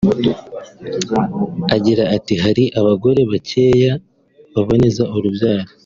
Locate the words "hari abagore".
2.43-3.21